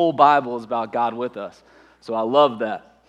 [0.00, 1.60] whole Bible is about God with us.
[2.02, 3.02] So I love that.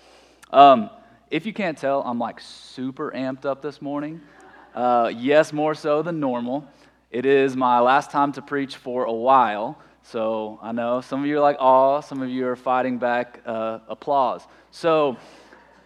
[0.49, 0.89] Um,
[1.29, 4.21] if you can't tell, I'm like super amped up this morning.
[4.73, 6.67] Uh, yes, more so than normal.
[7.11, 9.77] It is my last time to preach for a while.
[10.01, 13.39] So I know some of you are like, awe, some of you are fighting back
[13.45, 14.47] uh, applause.
[14.71, 15.15] So,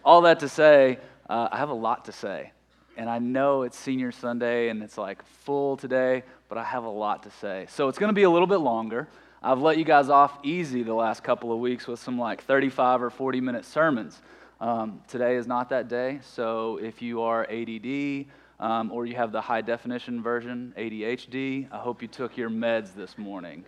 [0.06, 0.98] all that to say,
[1.28, 2.52] uh, I have a lot to say.
[2.96, 6.88] And I know it's Senior Sunday and it's like full today, but I have a
[6.88, 7.66] lot to say.
[7.68, 9.06] So, it's going to be a little bit longer.
[9.46, 13.02] I've let you guys off easy the last couple of weeks with some like 35
[13.02, 14.22] or 40 minute sermons.
[14.58, 18.24] Um, today is not that day, so if you are ADD
[18.58, 22.94] um, or you have the high definition version, ADHD, I hope you took your meds
[22.94, 23.66] this morning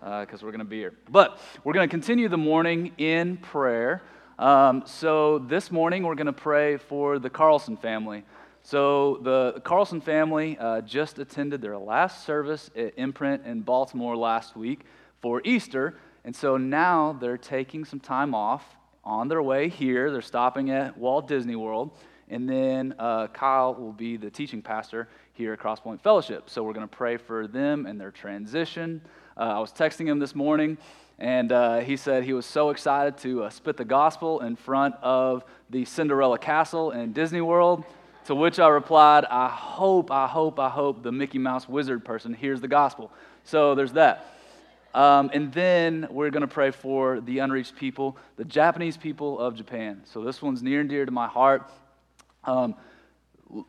[0.00, 0.94] because uh, we're going to be here.
[1.10, 4.00] But we're going to continue the morning in prayer.
[4.38, 8.24] Um, so this morning we're going to pray for the Carlson family.
[8.62, 14.56] So the Carlson family uh, just attended their last service at Imprint in Baltimore last
[14.56, 14.86] week
[15.20, 15.98] for Easter.
[16.24, 18.64] And so now they're taking some time off
[19.04, 20.10] on their way here.
[20.10, 21.90] They're stopping at Walt Disney World.
[22.30, 26.50] And then uh, Kyle will be the teaching pastor here at Crosspoint Fellowship.
[26.50, 29.00] So we're going to pray for them and their transition.
[29.36, 30.76] Uh, I was texting him this morning,
[31.18, 34.96] and uh, he said he was so excited to uh, spit the gospel in front
[35.00, 37.84] of the Cinderella Castle in Disney World.
[38.26, 42.34] To which I replied, I hope, I hope, I hope the Mickey Mouse wizard person
[42.34, 43.10] hears the gospel.
[43.44, 44.37] So there's that.
[44.94, 49.54] Um, and then we're going to pray for the unreached people, the Japanese people of
[49.54, 50.02] Japan.
[50.04, 51.70] So this one's near and dear to my heart.
[52.44, 52.74] Um,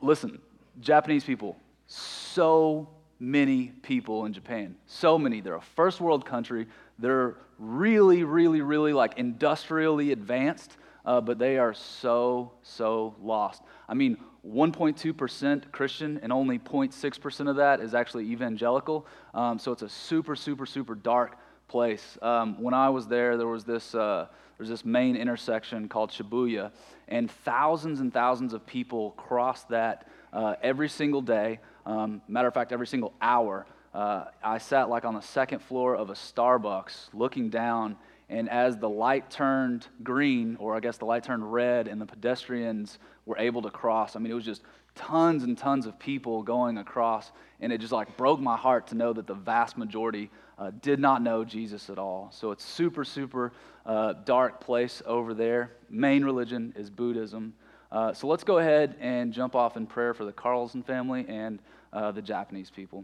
[0.02, 0.40] listen,
[0.80, 4.76] Japanese people, so many people in Japan.
[4.88, 5.42] So many.
[5.42, 6.68] They're a first world country.
[6.98, 13.62] They're really, really, really like industrially advanced, uh, but they are so, so lost.
[13.88, 14.18] I mean,
[14.48, 19.06] 1.2% Christian, and only 0.6% of that is actually evangelical.
[19.34, 21.38] Um, so it's a super, super, super dark
[21.68, 22.18] place.
[22.22, 23.96] Um, when I was there, there was this.
[23.96, 26.72] Uh, there's this main intersection called Shibuya,
[27.08, 31.62] and thousands and thousands of people cross that uh, every single day.
[31.86, 33.66] Um, matter of fact, every single hour.
[33.94, 37.96] Uh, I sat like on the second floor of a Starbucks looking down,
[38.30, 42.06] and as the light turned green, or I guess the light turned red, and the
[42.06, 44.16] pedestrians were able to cross.
[44.16, 44.62] I mean, it was just
[44.96, 48.96] tons and tons of people going across, and it just like broke my heart to
[48.96, 52.30] know that the vast majority uh, did not know Jesus at all.
[52.32, 53.54] So it's super, super
[53.86, 55.72] uh, dark place over there.
[55.90, 57.54] Main religion is Buddhism.
[57.92, 61.60] Uh, so let's go ahead and jump off in prayer for the Carlson family and
[61.92, 63.04] uh, the Japanese people.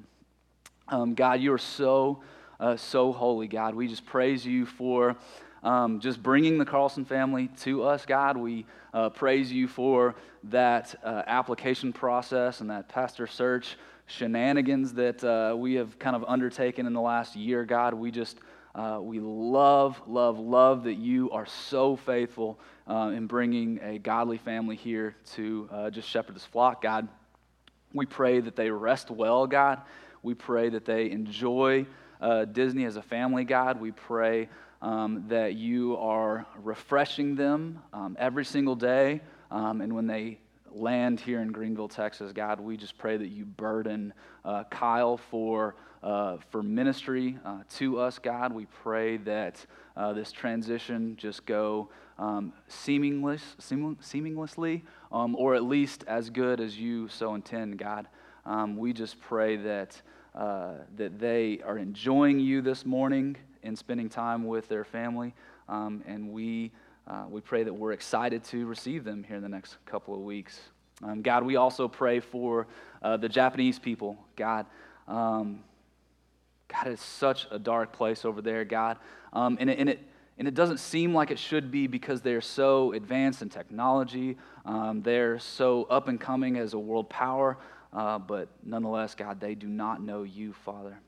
[0.87, 2.21] Um, God, you are so,
[2.59, 3.75] uh, so holy, God.
[3.75, 5.15] We just praise you for
[5.63, 8.37] um, just bringing the Carlson family to us, God.
[8.37, 15.23] We uh, praise you for that uh, application process and that pastor search shenanigans that
[15.23, 17.95] uh, we have kind of undertaken in the last year, God.
[17.95, 18.37] We just,
[18.75, 24.37] uh, we love, love, love that you are so faithful uh, in bringing a godly
[24.37, 27.07] family here to just shepherd this flock, God.
[27.93, 29.81] We pray that they rest well, God.
[30.21, 31.87] We pray that they enjoy
[32.51, 33.79] Disney as a family, God.
[33.79, 34.49] We pray
[34.81, 39.21] um, that you are refreshing them um, every single day.
[39.51, 40.39] Um, and when they
[40.71, 45.75] land here in Greenville, Texas, God, we just pray that you burden uh, Kyle for,
[46.03, 48.53] uh, for ministry uh, to us, God.
[48.53, 49.65] We pray that
[49.95, 56.59] uh, this transition just go um, seamless, seam, seamlessly, um, or at least as good
[56.59, 58.07] as you so intend, God.
[58.45, 60.01] Um, we just pray that,
[60.35, 65.33] uh, that they are enjoying you this morning and spending time with their family.
[65.69, 66.71] Um, and we,
[67.07, 70.21] uh, we pray that we're excited to receive them here in the next couple of
[70.21, 70.59] weeks.
[71.03, 72.67] Um, God, we also pray for
[73.01, 74.17] uh, the Japanese people.
[74.35, 74.65] God,
[75.07, 75.63] um,
[76.67, 78.97] God, it's such a dark place over there, God.
[79.33, 80.03] Um, and, it, and, it,
[80.37, 84.37] and it doesn't seem like it should be because they're so advanced in technology.
[84.65, 87.57] Um, they're so up and coming as a world power.
[87.95, 90.99] Uh, but nonetheless, God, they do not know you, Father.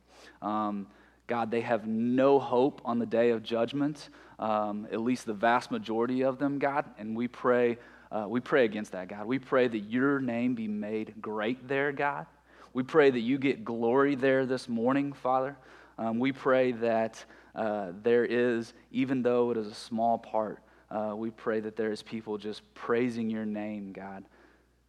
[0.41, 0.87] Um,
[1.27, 4.07] God, they have no hope on the day of judgment,
[4.39, 6.85] um, at least the vast majority of them, God.
[6.97, 7.77] And we pray,
[8.09, 9.25] uh, we pray against that, God.
[9.25, 12.25] We pray that your name be made great there, God.
[12.73, 15.57] We pray that you get glory there this morning, Father.
[15.97, 20.59] Um, we pray that uh, there is, even though it is a small part,
[20.89, 24.23] uh, we pray that there is people just praising your name, God.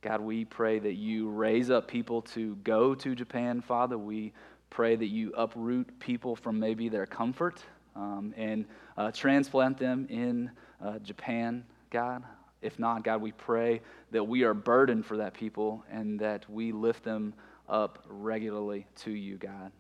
[0.01, 3.99] God, we pray that you raise up people to go to Japan, Father.
[3.99, 4.33] We
[4.71, 7.65] pray that you uproot people from maybe their comfort
[7.97, 8.65] um, and
[8.97, 10.53] uh, transplant them in
[10.85, 12.23] uh, Japan, God.
[12.63, 13.81] If not, God, we pray
[14.13, 17.35] that we are burdened for that people and that we lift them
[17.69, 19.73] up regularly to you, God.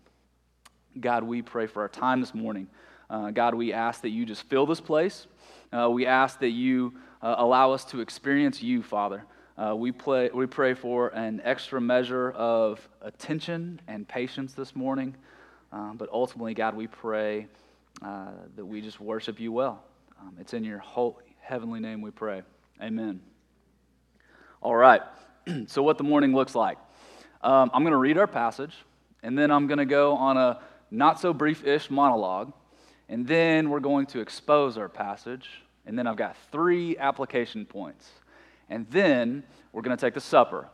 [0.98, 2.66] God, we pray for our time this morning.
[3.08, 5.28] Uh, God, we ask that you just fill this place.
[5.72, 9.24] Uh, we ask that you uh, allow us to experience you, Father.
[9.58, 15.16] Uh, we, play, we pray for an extra measure of attention and patience this morning.
[15.72, 17.48] Um, but ultimately, God, we pray
[18.00, 19.82] uh, that we just worship you well.
[20.20, 22.42] Um, it's in your holy, heavenly name we pray.
[22.80, 23.20] Amen.
[24.62, 25.02] All right.
[25.66, 26.78] so, what the morning looks like.
[27.42, 28.76] Um, I'm going to read our passage,
[29.24, 30.60] and then I'm going to go on a
[30.92, 32.52] not so brief ish monologue,
[33.08, 35.48] and then we're going to expose our passage,
[35.84, 38.08] and then I've got three application points.
[38.68, 40.68] And then we're going to take the supper.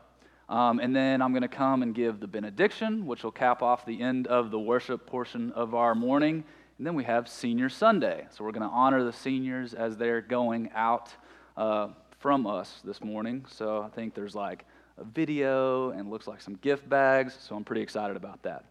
[0.49, 3.87] Um, and then I'm going to come and give the benediction, which will cap off
[3.87, 6.44] the end of the worship portion of our morning.
[6.79, 8.26] And then we have Senior Sunday.
[8.31, 11.12] So we're going to honor the seniors as they're going out
[11.56, 11.88] uh,
[12.19, 13.46] from us this morning.
[13.49, 14.64] So I think there's like
[14.99, 17.37] a video and looks like some gift bags.
[17.40, 18.64] So I'm pretty excited about that.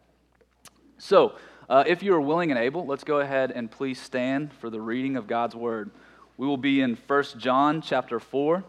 [0.98, 1.36] So
[1.69, 4.80] uh, if you are willing and able, let's go ahead and please stand for the
[4.80, 5.92] reading of God's word.
[6.38, 8.64] We will be in 1 John chapter 4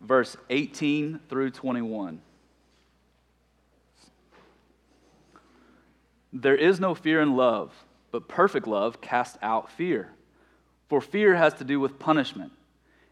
[0.00, 2.20] verse 18 through 21.
[6.32, 7.72] There is no fear in love,
[8.10, 10.10] but perfect love casts out fear.
[10.88, 12.52] For fear has to do with punishment,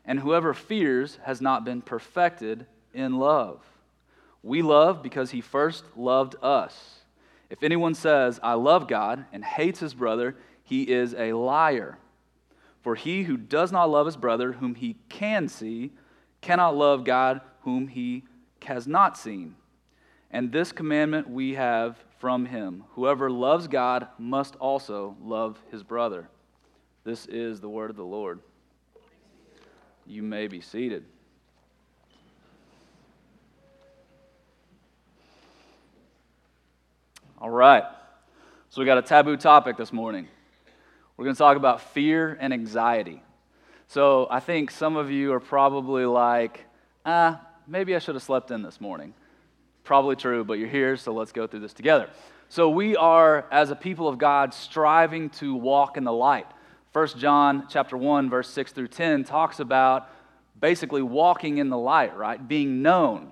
[0.05, 3.61] and whoever fears has not been perfected in love.
[4.43, 7.01] We love because he first loved us.
[7.51, 11.99] If anyone says, I love God, and hates his brother, he is a liar.
[12.83, 15.93] For he who does not love his brother, whom he can see,
[16.49, 18.25] cannot love God whom he
[18.65, 19.55] has not seen.
[20.31, 26.31] And this commandment we have from him whoever loves God must also love his brother.
[27.05, 28.41] This is the word of the Lord.
[30.07, 31.05] You may be seated.
[37.37, 37.85] All right.
[38.71, 40.27] So we got a taboo topic this morning.
[41.19, 43.23] We're going to talk about fear and anxiety.
[43.91, 46.67] So I think some of you are probably like,
[47.07, 49.15] ah, maybe I should have slept in this morning.
[49.83, 52.11] Probably true, but you're here, so let's go through this together.
[52.51, 56.45] So we are, as a people of God, striving to walk in the light.
[56.93, 60.11] 1 John chapter 1, verse 6 through 10 talks about
[60.61, 62.47] basically walking in the light, right?
[62.47, 63.31] Being known.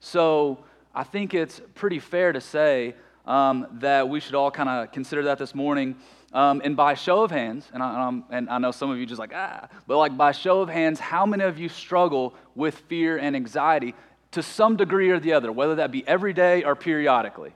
[0.00, 2.96] So I think it's pretty fair to say
[3.26, 5.94] um, that we should all kind of consider that this morning
[6.34, 9.06] um, and by show of hands, and I, um, and I know some of you
[9.06, 12.74] just like, ah, but like by show of hands, how many of you struggle with
[12.88, 13.94] fear and anxiety
[14.32, 17.52] to some degree or the other, whether that be every day or periodically?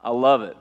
[0.00, 0.56] I love it.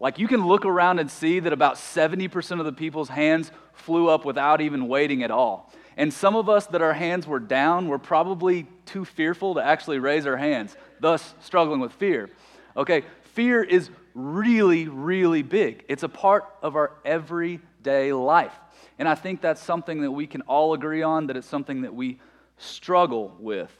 [0.00, 4.08] Like you can look around and see that about 70% of the people's hands flew
[4.08, 5.72] up without even waiting at all.
[5.96, 10.00] And some of us that our hands were down were probably too fearful to actually
[10.00, 12.30] raise our hands, thus struggling with fear.
[12.76, 13.04] Okay,
[13.34, 15.84] fear is really, really big.
[15.88, 18.54] It's a part of our everyday life.
[18.98, 21.94] And I think that's something that we can all agree on, that it's something that
[21.94, 22.20] we
[22.58, 23.70] struggle with.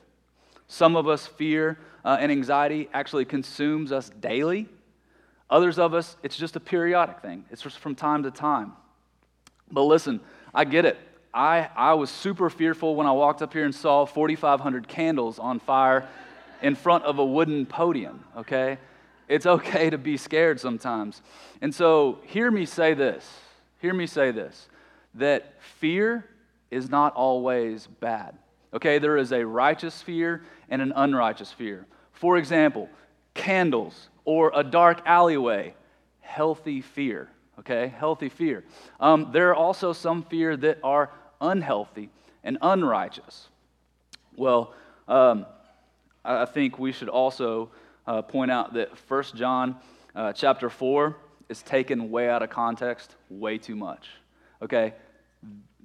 [0.68, 4.68] Some of us, fear uh, and anxiety actually consumes us daily.
[5.50, 8.72] Others of us, it's just a periodic thing, it's just from time to time.
[9.70, 10.20] But listen,
[10.54, 10.98] I get it.
[11.34, 15.60] I, I was super fearful when I walked up here and saw 4,500 candles on
[15.60, 16.06] fire
[16.60, 18.78] in front of a wooden podium, okay?
[19.28, 21.22] It's okay to be scared sometimes.
[21.60, 23.28] And so, hear me say this.
[23.80, 24.68] Hear me say this
[25.14, 26.24] that fear
[26.70, 28.36] is not always bad.
[28.74, 31.86] Okay, there is a righteous fear and an unrighteous fear.
[32.12, 32.88] For example,
[33.34, 35.74] candles or a dark alleyway,
[36.20, 37.28] healthy fear.
[37.58, 38.64] Okay, healthy fear.
[38.98, 42.08] Um, there are also some fear that are unhealthy
[42.42, 43.48] and unrighteous.
[44.36, 44.72] Well,
[45.06, 45.44] um,
[46.24, 47.70] I think we should also
[48.06, 49.76] uh, point out that 1 John
[50.14, 51.16] uh, chapter 4
[51.48, 54.08] is taken way out of context, way too much.
[54.60, 54.94] Okay?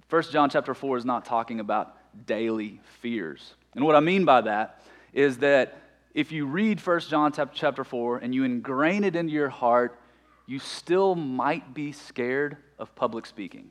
[0.10, 3.54] 1 John chapter 4 is not talking about daily fears.
[3.76, 4.82] And what I mean by that
[5.14, 5.78] is that
[6.14, 10.00] if you read 1 John chapter 4 and you ingrain it into your heart,
[10.46, 13.70] you still might be scared of public speaking.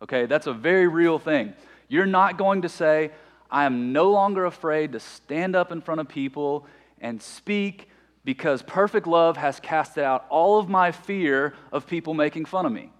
[0.00, 0.26] Okay?
[0.26, 1.54] That's a very real thing.
[1.88, 3.10] You're not going to say,
[3.50, 6.66] I am no longer afraid to stand up in front of people
[7.04, 7.88] and speak
[8.24, 12.72] because perfect love has casted out all of my fear of people making fun of
[12.72, 12.90] me.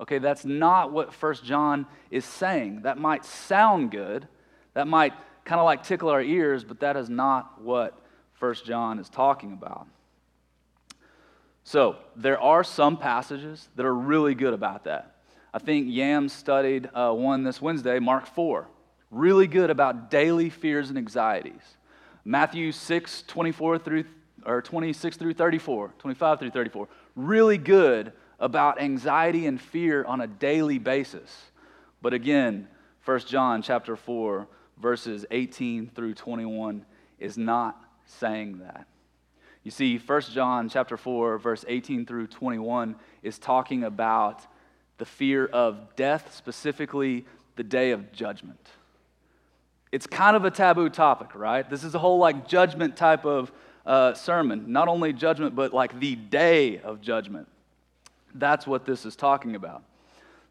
[0.00, 2.82] Okay, that's not what First John is saying.
[2.82, 4.26] That might sound good.
[4.74, 5.12] That might
[5.44, 7.96] kind of like tickle our ears, but that is not what
[8.32, 9.86] First John is talking about.
[11.62, 15.14] So, there are some passages that are really good about that.
[15.54, 18.68] I think Yam studied uh, one this Wednesday, Mark 4.
[19.12, 21.62] Really good about daily fears and anxieties.
[22.24, 24.04] Matthew 6, 24 through,
[24.46, 26.88] or 26 through 34, 25 through 34.
[27.16, 31.50] Really good about anxiety and fear on a daily basis.
[32.02, 32.68] But again,
[33.04, 36.84] 1 John chapter 4 verses 18 through 21
[37.18, 38.86] is not saying that.
[39.62, 44.42] You see, 1 John chapter 4, verse 18 through 21 is talking about
[44.98, 47.24] the fear of death, specifically
[47.56, 48.68] the day of judgment.
[49.94, 51.70] It's kind of a taboo topic, right?
[51.70, 53.52] This is a whole like judgment type of
[53.86, 54.64] uh, sermon.
[54.72, 57.46] Not only judgment, but like the day of judgment.
[58.34, 59.84] That's what this is talking about.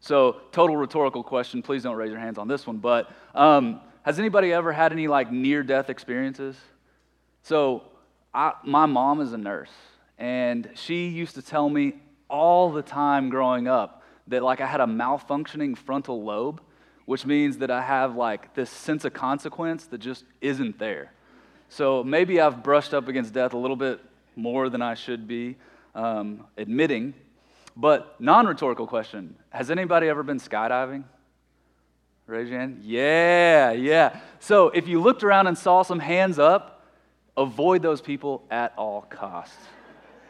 [0.00, 1.60] So, total rhetorical question.
[1.60, 2.78] Please don't raise your hands on this one.
[2.78, 6.56] But um, has anybody ever had any like near death experiences?
[7.42, 7.82] So,
[8.32, 9.72] I, my mom is a nurse,
[10.16, 11.96] and she used to tell me
[12.30, 16.62] all the time growing up that like I had a malfunctioning frontal lobe,
[17.06, 21.12] which means that I have like this sense of consequence that just isn't there.
[21.68, 24.00] So maybe I've brushed up against death a little bit
[24.36, 25.56] more than I should be
[25.94, 27.14] um, admitting.
[27.76, 31.04] But non rhetorical question Has anybody ever been skydiving?
[32.26, 32.80] Raise your hand.
[32.82, 34.18] Yeah, yeah.
[34.40, 36.86] So if you looked around and saw some hands up,
[37.36, 39.56] avoid those people at all costs.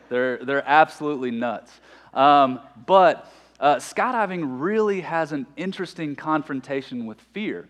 [0.08, 1.70] They're, they're absolutely nuts.
[2.12, 3.30] Um, but
[3.61, 7.68] uh, skydiving really has an interesting confrontation with fear.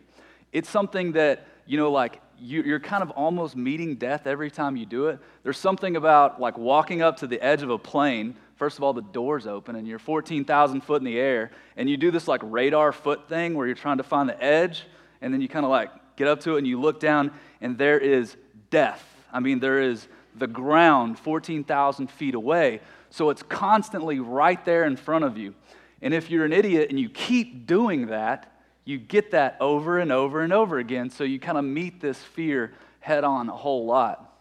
[0.52, 4.76] It's something that, you know, like you, are kind of almost meeting death every time
[4.76, 5.18] you do it.
[5.42, 8.36] There's something about like walking up to the edge of a plane.
[8.56, 11.96] First of all, the doors open and you're 14,000 foot in the air, and you
[11.96, 14.84] do this like radar foot thing where you're trying to find the edge,
[15.20, 17.76] and then you kind of like get up to it and you look down, and
[17.76, 18.36] there is
[18.70, 19.04] death.
[19.32, 22.80] I mean, there is the ground 14,000 feet away.
[23.14, 25.54] So it's constantly right there in front of you.
[26.02, 28.52] And if you're an idiot and you keep doing that,
[28.84, 31.10] you get that over and over and over again.
[31.10, 34.36] So you kind of meet this fear head on a whole lot.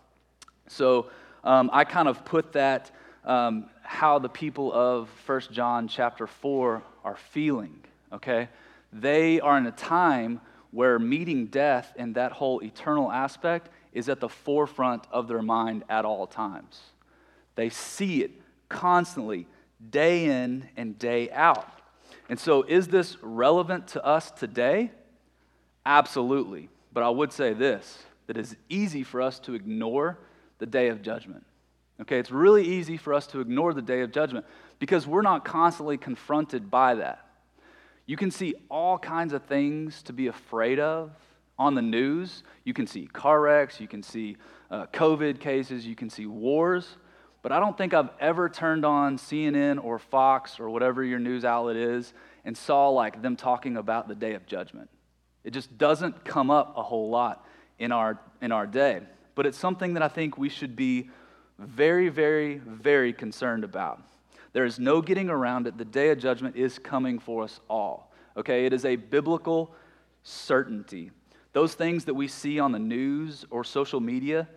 [0.65, 1.11] So
[1.43, 2.89] um, I kind of put that
[3.25, 7.79] um, how the people of First John chapter 4 are feeling,
[8.11, 8.49] okay?
[8.91, 14.19] They are in a time where meeting death and that whole eternal aspect is at
[14.19, 16.81] the forefront of their mind at all times.
[17.53, 18.31] They see it
[18.73, 19.47] constantly,
[19.89, 21.67] day in and day out.
[22.29, 24.91] And so, is this relevant to us today?
[25.85, 26.69] Absolutely.
[26.91, 30.17] But I would say this that it's easy for us to ignore
[30.57, 31.45] the day of judgment.
[32.01, 34.45] Okay, it's really easy for us to ignore the day of judgment
[34.79, 37.27] because we're not constantly confronted by that.
[38.05, 41.11] You can see all kinds of things to be afraid of
[41.59, 42.43] on the news.
[42.63, 44.37] You can see car wrecks, you can see
[44.71, 46.97] uh, COVID cases, you can see wars.
[47.43, 51.43] But I don't think I've ever turned on CNN or Fox or whatever your news
[51.43, 52.13] outlet is
[52.45, 54.89] and saw like them talking about the day of judgment.
[55.43, 57.45] It just doesn't come up a whole lot
[57.77, 59.01] in our, in our day.
[59.35, 61.09] But it's something that I think we should be
[61.59, 64.01] very, very, very concerned about.
[64.53, 65.77] There is no getting around it.
[65.77, 68.13] The day of judgment is coming for us all.
[68.37, 68.65] Okay?
[68.65, 69.75] It is a biblical
[70.23, 71.11] certainty.
[71.51, 74.47] Those things that we see on the news or social media,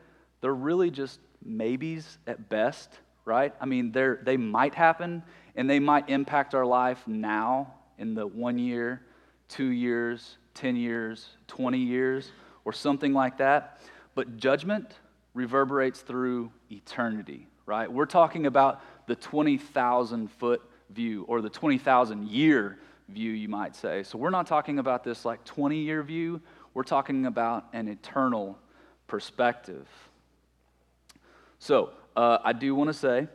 [0.40, 3.54] they're really just maybes at best, right?
[3.60, 5.22] I mean, they might happen
[5.54, 9.02] and they might impact our life now in the one year,
[9.48, 12.32] two years, 10 years, 20 years,
[12.64, 13.80] or something like that.
[14.14, 14.94] But judgment
[15.34, 17.90] reverberates through eternity, right?
[17.90, 22.78] We're talking about the 20,000 foot view or the 20,000 year
[23.08, 24.02] view, you might say.
[24.02, 26.40] So we're not talking about this like 20 year view,
[26.74, 28.58] we're talking about an eternal
[29.06, 29.86] perspective.
[31.66, 33.26] So, uh, I do want to say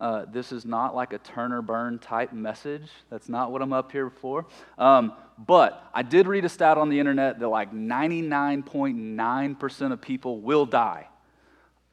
[0.00, 2.88] uh, this is not like a turn or burn type message.
[3.10, 4.46] That's not what I'm up here for.
[4.78, 10.40] Um, but I did read a stat on the internet that like 99.9% of people
[10.40, 11.08] will die.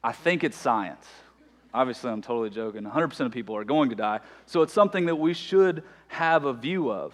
[0.02, 1.06] I think it's science.
[1.74, 2.84] Obviously, I'm totally joking.
[2.84, 4.20] 100% of people are going to die.
[4.46, 7.12] So it's something that we should have a view of.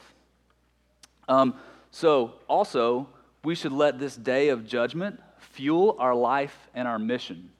[1.29, 1.57] Um,
[1.91, 3.09] so, also,
[3.43, 7.51] we should let this day of judgment fuel our life and our mission.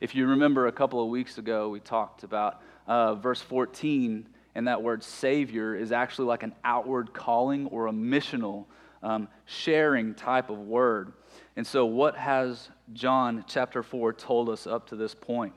[0.00, 4.68] If you remember a couple of weeks ago, we talked about uh, verse 14, and
[4.68, 8.66] that word Savior is actually like an outward calling or a missional
[9.02, 11.14] um, sharing type of word.
[11.56, 15.54] And so, what has John chapter 4 told us up to this point?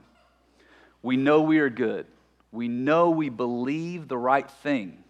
[1.03, 2.07] We know we are good.
[2.51, 5.03] We know we believe the right thing.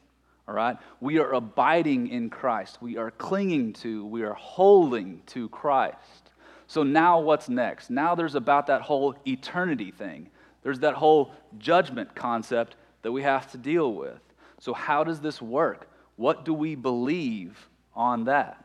[0.46, 0.76] All right?
[1.00, 2.82] We are abiding in Christ.
[2.82, 6.21] We are clinging to, we are holding to Christ.
[6.72, 7.90] So now what's next?
[7.90, 10.30] Now there's about that whole eternity thing.
[10.64, 14.22] There's that whole judgment concept that we have to deal with.
[14.58, 15.90] So, how does this work?
[16.16, 18.64] What do we believe on that?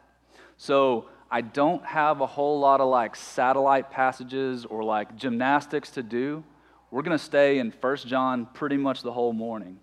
[0.56, 6.04] So, I don't have a whole lot of like satellite passages or like gymnastics to
[6.04, 6.44] do.
[6.92, 9.80] We're going to stay in 1 John pretty much the whole morning.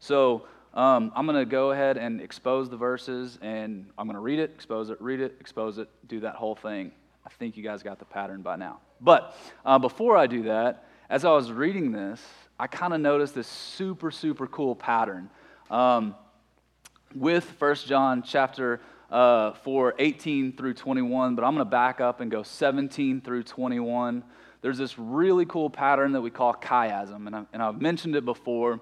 [0.00, 4.20] So um, I'm going to go ahead and expose the verses, and I'm going to
[4.20, 6.90] read it, expose it, read it, expose it, do that whole thing.
[7.24, 8.80] I think you guys got the pattern by now.
[9.00, 12.20] But uh, before I do that, as I was reading this,
[12.58, 15.30] I kind of noticed this super, super cool pattern
[15.70, 16.14] um,
[17.14, 22.20] with First John chapter uh, 4, 18 through 21, but I'm going to back up
[22.20, 24.22] and go 17 through 21.
[24.62, 28.24] There's this really cool pattern that we call chiasm, and, I, and I've mentioned it
[28.24, 28.80] before,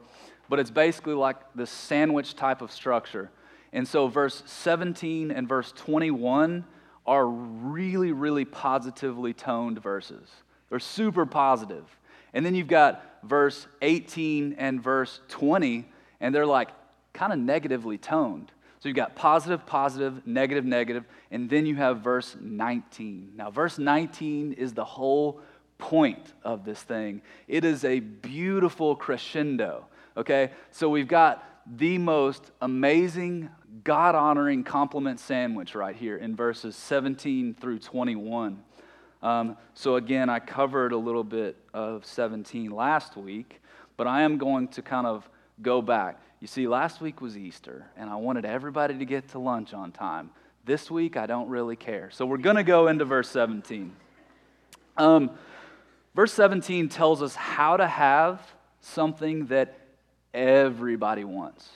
[0.48, 3.30] but it's basically like this sandwich type of structure.
[3.72, 6.64] And so, verse 17 and verse 21
[7.08, 10.28] are really, really positively toned verses.
[10.68, 11.84] They're super positive.
[12.34, 15.88] And then you've got verse 18 and verse 20,
[16.20, 16.68] and they're like
[17.14, 18.52] kind of negatively toned.
[18.80, 23.32] So you've got positive, positive, negative, negative, and then you have verse 19.
[23.34, 25.40] Now, verse 19 is the whole
[25.78, 27.22] point of this thing.
[27.48, 30.50] It is a beautiful crescendo, okay?
[30.72, 31.42] So we've got
[31.76, 33.50] the most amazing,
[33.84, 38.62] God honoring compliment sandwich right here in verses 17 through 21.
[39.22, 43.60] Um, so, again, I covered a little bit of 17 last week,
[43.96, 45.28] but I am going to kind of
[45.60, 46.20] go back.
[46.40, 49.90] You see, last week was Easter, and I wanted everybody to get to lunch on
[49.90, 50.30] time.
[50.64, 52.10] This week, I don't really care.
[52.12, 53.94] So, we're going to go into verse 17.
[54.96, 55.30] Um,
[56.14, 58.40] verse 17 tells us how to have
[58.80, 59.87] something that
[60.32, 61.68] everybody wants.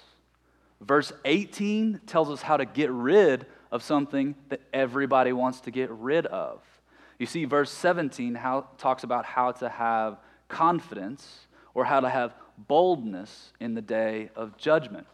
[0.80, 5.90] Verse 18 tells us how to get rid of something that everybody wants to get
[5.90, 6.60] rid of.
[7.18, 10.18] You see, verse 17 how, talks about how to have
[10.48, 15.06] confidence or how to have boldness in the day of judgment.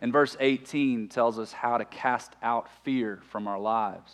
[0.00, 4.12] And verse 18 tells us how to cast out fear from our lives.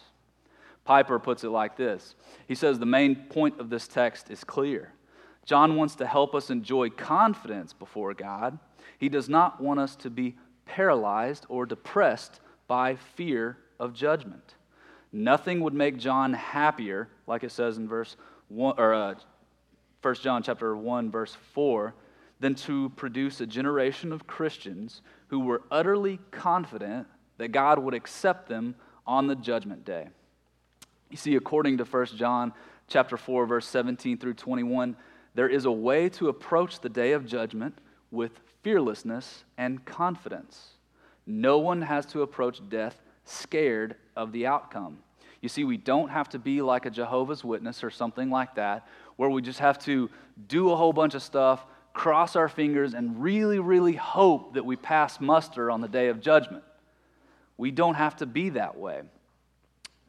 [0.85, 2.15] Piper puts it like this
[2.47, 4.93] He says, The main point of this text is clear.
[5.45, 8.59] John wants to help us enjoy confidence before God.
[8.99, 14.55] He does not want us to be paralyzed or depressed by fear of judgment.
[15.13, 18.17] Nothing would make John happier, like it says in verse
[18.49, 19.15] 1 or uh,
[20.01, 21.95] 1 John chapter 1 verse 4,
[22.41, 27.07] than to produce a generation of Christians who were utterly confident
[27.39, 28.75] that God would accept them
[29.07, 30.09] on the judgment day.
[31.11, 32.53] You see, according to 1 John
[32.89, 34.97] chapter 4, verse 17 through 21,
[35.35, 37.79] there is a way to approach the day of judgment
[38.11, 40.73] with fearlessness and confidence.
[41.27, 44.99] No one has to approach death scared of the outcome.
[45.41, 48.87] You see, we don't have to be like a Jehovah's Witness or something like that,
[49.17, 50.09] where we just have to
[50.49, 54.77] do a whole bunch of stuff, cross our fingers, and really, really hope that we
[54.77, 56.63] pass muster on the day of judgment.
[57.57, 59.03] We don't have to be that way.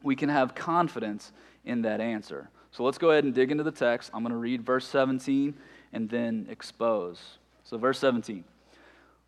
[0.02, 1.32] We can have confidence
[1.64, 2.48] in that answer.
[2.74, 4.10] So let's go ahead and dig into the text.
[4.12, 5.54] I'm going to read verse 17
[5.92, 7.38] and then expose.
[7.62, 8.42] So, verse 17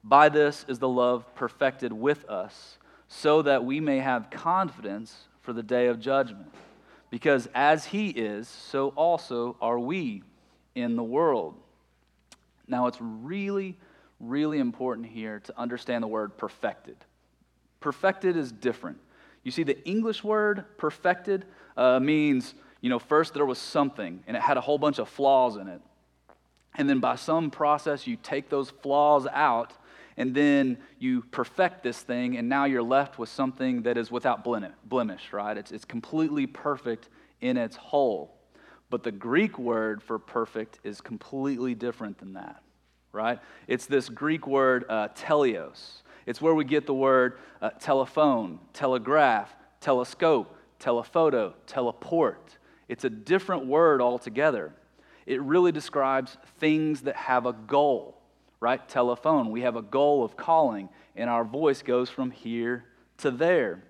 [0.02, 5.52] By this is the love perfected with us so that we may have confidence for
[5.52, 6.52] the day of judgment.
[7.08, 10.24] Because as he is, so also are we
[10.74, 11.54] in the world.
[12.66, 13.78] Now, it's really,
[14.18, 16.96] really important here to understand the word perfected.
[17.78, 18.98] Perfected is different.
[19.44, 21.44] You see, the English word perfected
[21.76, 25.08] uh, means, you know, first there was something and it had a whole bunch of
[25.08, 25.80] flaws in it.
[26.76, 29.72] And then by some process, you take those flaws out
[30.16, 34.44] and then you perfect this thing, and now you're left with something that is without
[34.44, 35.56] blemish, right?
[35.58, 37.10] It's, it's completely perfect
[37.42, 38.34] in its whole.
[38.88, 42.62] But the Greek word for perfect is completely different than that,
[43.12, 43.40] right?
[43.66, 46.02] It's this Greek word uh, teleos.
[46.24, 52.56] It's where we get the word uh, telephone, telegraph, telescope, telephoto, teleport.
[52.88, 54.72] It's a different word altogether.
[55.26, 58.16] It really describes things that have a goal
[58.60, 58.88] right?
[58.88, 59.50] Telephone.
[59.50, 62.84] We have a goal of calling, and our voice goes from here
[63.18, 63.82] to there.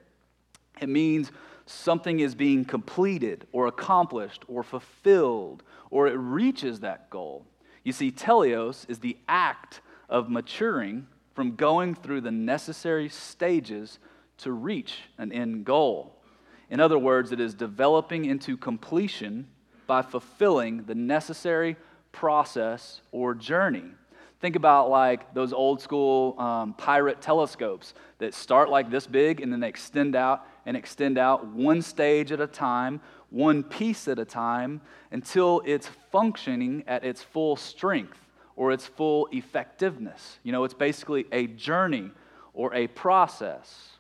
[0.81, 1.33] It means
[1.67, 7.47] something is being completed or accomplished or fulfilled or it reaches that goal.
[7.85, 13.99] You see, teleos is the act of maturing from going through the necessary stages
[14.39, 16.16] to reach an end goal.
[16.71, 19.47] In other words, it is developing into completion
[19.87, 21.77] by fulfilling the necessary
[22.13, 23.85] process or journey.
[24.41, 29.53] Think about like those old school um, pirate telescopes that start like this big and
[29.53, 33.01] then they extend out and extend out one stage at a time,
[33.31, 38.19] one piece at a time, until it's functioning at its full strength
[38.57, 40.39] or its full effectiveness.
[40.43, 42.11] You know, it's basically a journey
[42.53, 43.91] or a process.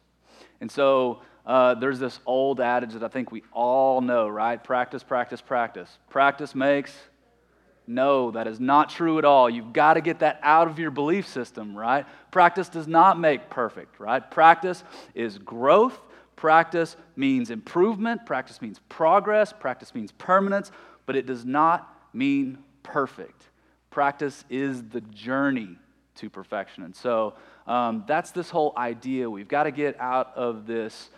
[0.60, 4.62] And so uh, there's this old adage that I think we all know, right?
[4.62, 5.98] Practice, practice, practice.
[6.10, 6.92] Practice makes
[7.86, 9.48] No, that is not true at all.
[9.48, 12.04] You've got to get that out of your belief system, right?
[12.32, 14.28] Practice does not make perfect, right?
[14.28, 14.82] Practice
[15.14, 15.96] is growth.
[16.34, 18.26] Practice means improvement.
[18.26, 19.52] Practice means progress.
[19.52, 20.72] Practice means permanence,
[21.06, 23.50] but it does not mean perfect.
[23.90, 25.78] Practice is the journey
[26.16, 26.82] to perfection.
[26.82, 27.34] And so
[27.66, 29.30] um, that's this whole idea.
[29.30, 31.08] We've got to get out of this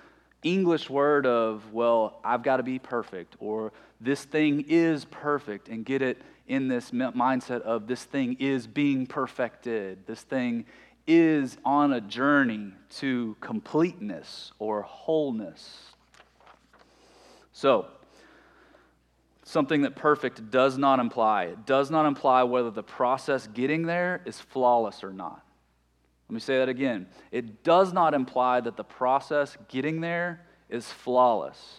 [0.42, 5.84] English word of, well, I've got to be perfect, or this thing is perfect, and
[5.84, 10.06] get it in this mindset of this thing is being perfected.
[10.06, 10.64] This thing
[11.06, 15.92] is on a journey to completeness or wholeness.
[17.52, 17.86] So,
[19.42, 21.44] something that perfect does not imply.
[21.44, 25.42] It does not imply whether the process getting there is flawless or not.
[26.28, 27.06] Let me say that again.
[27.32, 31.78] It does not imply that the process getting there is flawless.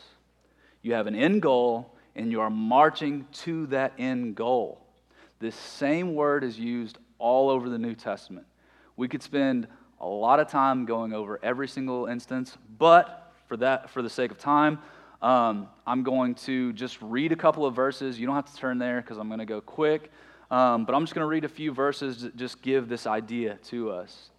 [0.81, 4.81] You have an end goal and you are marching to that end goal.
[5.39, 8.47] This same word is used all over the New Testament.
[8.97, 9.67] We could spend
[10.01, 14.31] a lot of time going over every single instance, but for that, for the sake
[14.31, 14.79] of time,
[15.21, 18.19] um, I'm going to just read a couple of verses.
[18.19, 20.11] You don't have to turn there because I'm going to go quick,
[20.49, 23.55] um, but I'm just going to read a few verses that just give this idea
[23.65, 24.29] to us.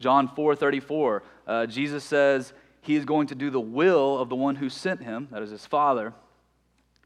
[0.00, 4.36] John 4 34, uh, Jesus says he is going to do the will of the
[4.36, 6.14] one who sent him, that is his Father,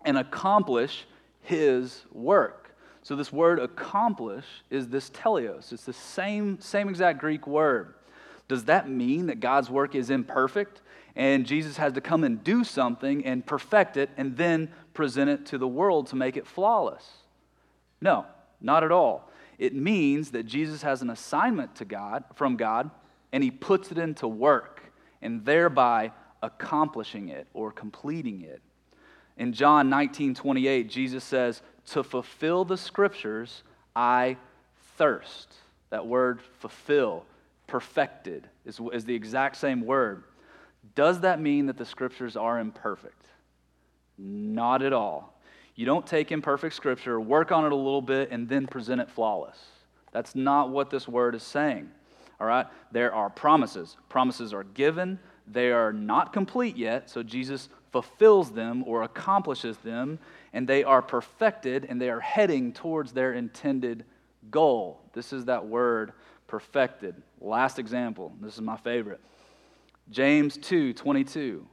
[0.04, 1.06] and accomplish
[1.40, 2.74] his work.
[3.02, 5.72] So, this word accomplish is this teleos.
[5.72, 7.94] It's the same, same exact Greek word.
[8.46, 10.82] Does that mean that God's work is imperfect
[11.16, 15.46] and Jesus has to come and do something and perfect it and then present it
[15.46, 17.04] to the world to make it flawless?
[18.00, 18.26] No,
[18.60, 19.30] not at all.
[19.62, 22.90] It means that Jesus has an assignment to God from God
[23.30, 24.82] and he puts it into work
[25.22, 26.10] and thereby
[26.42, 28.60] accomplishing it or completing it.
[29.36, 33.62] In John 19 28, Jesus says, To fulfill the scriptures,
[33.94, 34.36] I
[34.96, 35.54] thirst.
[35.90, 37.24] That word fulfill,
[37.68, 40.24] perfected, is, is the exact same word.
[40.96, 43.26] Does that mean that the scriptures are imperfect?
[44.18, 45.31] Not at all.
[45.74, 49.10] You don't take imperfect scripture, work on it a little bit, and then present it
[49.10, 49.58] flawless.
[50.12, 51.90] That's not what this word is saying.
[52.40, 52.66] All right?
[52.90, 53.96] There are promises.
[54.08, 60.18] Promises are given, they are not complete yet, so Jesus fulfills them or accomplishes them,
[60.52, 64.04] and they are perfected and they are heading towards their intended
[64.50, 65.00] goal.
[65.12, 66.12] This is that word
[66.46, 67.14] perfected.
[67.40, 68.32] Last example.
[68.40, 69.20] This is my favorite.
[70.10, 71.66] James 2 22.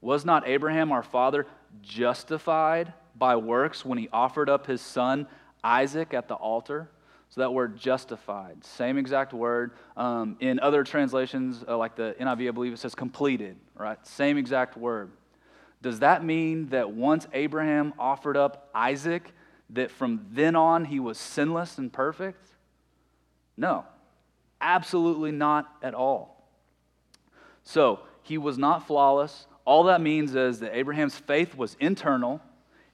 [0.00, 1.46] Was not Abraham our father
[1.82, 5.26] justified by works when he offered up his son
[5.62, 6.88] Isaac at the altar.
[7.30, 9.72] So that word justified, same exact word.
[9.96, 14.04] Um, in other translations, uh, like the NIV, I believe it says completed, right?
[14.06, 15.10] Same exact word.
[15.82, 19.32] Does that mean that once Abraham offered up Isaac,
[19.70, 22.46] that from then on he was sinless and perfect?
[23.56, 23.84] No,
[24.60, 26.48] absolutely not at all.
[27.64, 29.46] So he was not flawless.
[29.66, 32.40] All that means is that Abraham's faith was internal,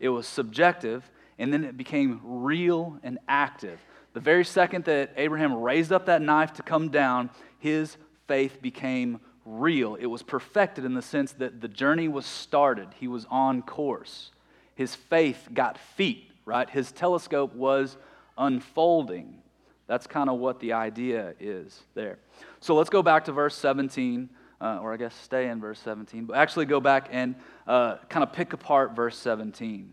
[0.01, 1.09] it was subjective,
[1.39, 3.79] and then it became real and active.
[4.15, 9.21] The very second that Abraham raised up that knife to come down, his faith became
[9.45, 9.97] real.
[9.97, 14.31] It was perfected in the sense that the journey was started, he was on course.
[14.75, 16.69] His faith got feet, right?
[16.69, 17.99] His telescope was
[18.39, 19.43] unfolding.
[19.87, 22.19] That's kind of what the idea is there.
[22.61, 24.31] So let's go back to verse 17
[24.63, 27.35] uh, or I guess stay in verse 17, but actually go back and
[27.67, 29.93] uh, kind of pick apart verse 17.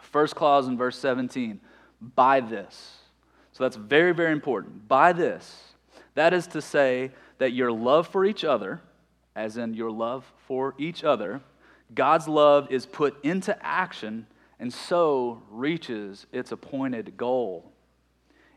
[0.00, 1.60] First clause in verse 17
[2.14, 2.98] by this.
[3.52, 4.86] So that's very, very important.
[4.86, 5.74] By this.
[6.14, 8.80] That is to say that your love for each other,
[9.34, 11.40] as in your love for each other,
[11.92, 14.28] God's love is put into action
[14.60, 17.72] and so reaches its appointed goal.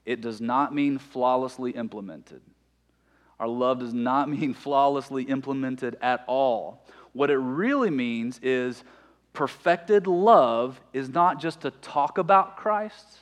[0.05, 2.41] It does not mean flawlessly implemented.
[3.39, 6.85] Our love does not mean flawlessly implemented at all.
[7.13, 8.83] What it really means is
[9.33, 13.19] perfected love is not just to talk about Christ,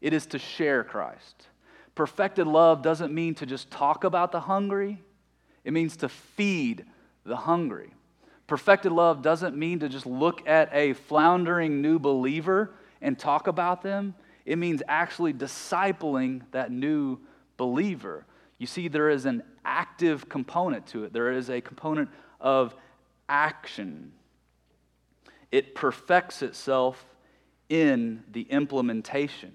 [0.00, 1.48] it is to share Christ.
[1.94, 5.02] Perfected love doesn't mean to just talk about the hungry,
[5.64, 6.84] it means to feed
[7.24, 7.90] the hungry.
[8.46, 13.82] Perfected love doesn't mean to just look at a floundering new believer and talk about
[13.82, 14.14] them.
[14.44, 17.18] It means actually discipling that new
[17.56, 18.26] believer.
[18.58, 22.08] You see, there is an active component to it, there is a component
[22.40, 22.74] of
[23.28, 24.12] action.
[25.50, 27.04] It perfects itself
[27.68, 29.52] in the implementation.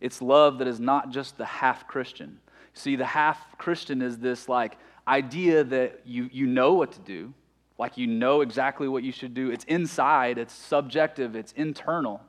[0.00, 2.40] It's love that is not just the half Christian.
[2.74, 7.34] See, the half Christian is this like idea that you, you know what to do,
[7.78, 9.50] like you know exactly what you should do.
[9.50, 12.20] It's inside, it's subjective, it's internal.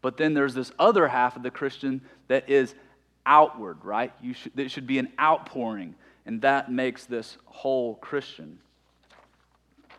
[0.00, 2.74] But then there's this other half of the Christian that is
[3.26, 4.12] outward, right?
[4.20, 5.94] You should, it should be an outpouring,
[6.26, 8.58] and that makes this whole Christian.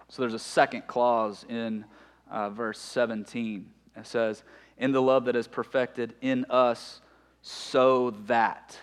[0.09, 1.85] So there's a second clause in
[2.29, 3.65] uh, verse 17.
[3.95, 4.43] It says,
[4.77, 7.01] In the love that is perfected in us,
[7.41, 8.77] so that,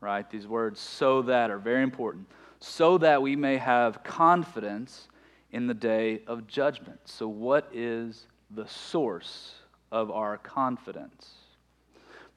[0.00, 0.28] right?
[0.30, 2.26] These words, so that, are very important.
[2.60, 5.08] So that we may have confidence
[5.52, 7.00] in the day of judgment.
[7.04, 9.54] So, what is the source
[9.92, 11.34] of our confidence?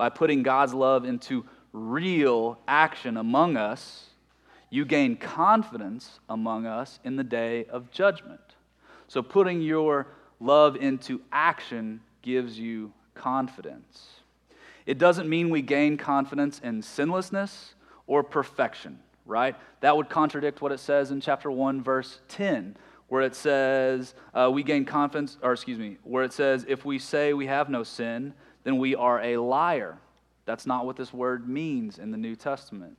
[0.02, 4.08] By putting God's love into real action among us,
[4.72, 8.42] you gain confidence among us in the day of judgment.
[9.08, 10.08] So, putting your
[10.40, 14.08] love into action gives you confidence.
[14.88, 17.76] It doesn't mean we gain confidence in sinlessness
[18.08, 19.56] or perfection, right?
[19.82, 22.76] That would contradict what it says in chapter 1, verse 10,
[23.08, 26.98] where it says uh, we gain confidence, or excuse me, where it says if we
[26.98, 29.98] say we have no sin, then we are a liar.
[30.46, 32.98] That's not what this word means in the New Testament.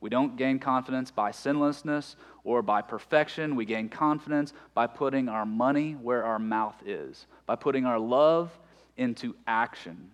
[0.00, 3.56] We don't gain confidence by sinlessness or by perfection.
[3.56, 8.56] We gain confidence by putting our money where our mouth is, by putting our love
[8.96, 10.10] into action.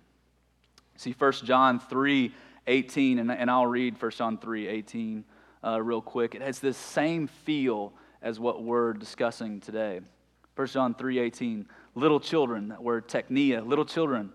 [0.96, 2.32] See, 1 John 3
[2.66, 5.24] 18, and, and I'll read 1 John 3 18
[5.62, 6.34] uh, real quick.
[6.34, 7.92] It has this same feel
[8.22, 10.00] as what we're discussing today.
[10.56, 14.32] 1 John 3 18, little children, that word technia, little children,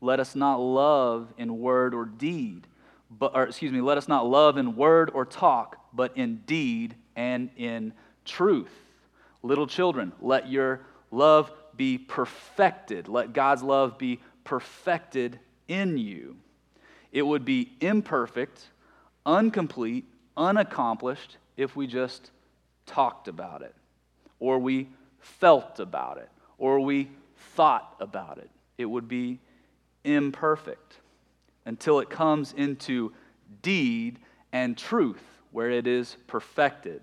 [0.00, 2.66] let us not love in word or deed
[3.10, 6.94] but, or excuse me, let us not love in word or talk, but in deed
[7.16, 7.92] and in
[8.24, 8.72] truth.
[9.42, 10.80] Little children, let your
[11.10, 13.08] love be perfected.
[13.08, 16.36] Let God's love be perfected in you.
[17.12, 18.66] It would be imperfect,
[19.26, 20.04] incomplete,
[20.36, 22.30] unaccomplished if we just
[22.84, 23.74] talked about it,
[24.38, 27.08] or we felt about it, or we
[27.54, 28.50] thought about it.
[28.76, 29.40] It would be
[30.14, 30.96] imperfect
[31.66, 33.12] until it comes into
[33.62, 34.18] deed
[34.52, 37.02] and truth, where it is perfected.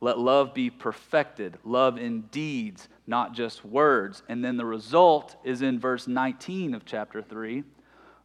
[0.00, 4.22] Let love be perfected, love in deeds, not just words.
[4.28, 7.62] And then the result is in verse 19 of chapter 3.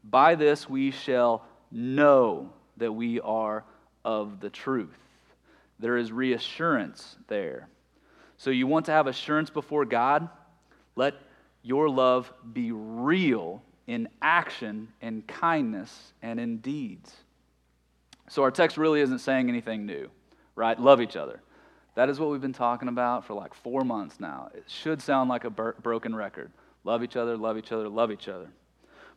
[0.04, 3.63] By this we shall know that we are
[4.04, 4.98] of the truth.
[5.80, 7.67] There is reassurance there.
[8.38, 10.30] So you want to have assurance before God?
[10.96, 11.15] Let
[11.62, 17.13] your love be real in action, and kindness, and in deeds.
[18.30, 20.10] So our text really isn't saying anything new,
[20.56, 20.78] right?
[20.80, 21.41] Love each other.
[21.95, 24.50] That is what we've been talking about for like four months now.
[24.54, 26.52] It should sound like a broken record.
[26.84, 28.50] Love each other, love each other, love each other.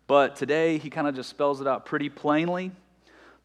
[0.06, 2.72] But today, he kind of just spells it out pretty plainly.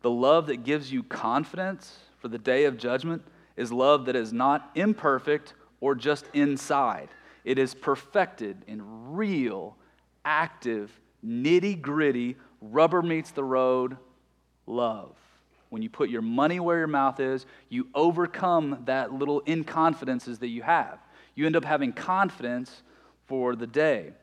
[0.02, 3.24] The love that gives you confidence for the day of judgment
[3.58, 7.10] is love that is not imperfect or just inside.
[7.44, 8.82] It is perfected in
[9.14, 9.76] real,
[10.24, 10.92] active
[11.26, 13.98] nitty gritty, rubber meets the road
[14.66, 15.16] love.
[15.70, 20.48] When you put your money where your mouth is, you overcome that little inconfidences that
[20.48, 21.00] you have.
[21.34, 22.84] You end up having confidence
[23.26, 24.14] for the day.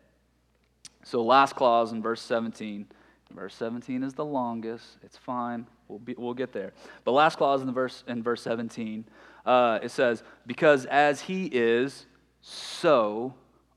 [1.04, 2.86] So, last clause in verse 17.
[3.34, 4.98] Verse 17 is the longest.
[5.02, 5.66] It's fine.
[5.88, 6.72] We'll, be, we'll get there.
[7.04, 9.04] But last clause in the verse in verse 17,
[9.44, 12.06] uh, it says, "Because as He is,
[12.40, 13.34] so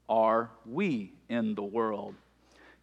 [0.07, 2.15] are we in the world."